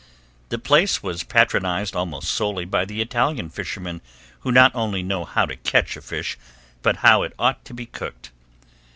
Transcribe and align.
The 0.49 0.57
place 0.57 1.03
was 1.03 1.21
patronized 1.23 1.95
almost 1.95 2.29
solely 2.31 2.65
by 2.65 2.85
the 2.85 3.03
Italian 3.03 3.51
fishermen 3.51 4.01
who 4.39 4.51
not 4.51 4.73
only 4.73 5.03
know 5.03 5.25
how 5.25 5.45
to 5.45 5.55
catch 5.57 5.95
a 5.95 6.01
fish 6.01 6.39
but 6.81 6.97
how 7.05 7.21
it 7.21 7.33
ought 7.37 7.63
to 7.65 7.73
be 7.75 7.85
cooked. 7.85 8.31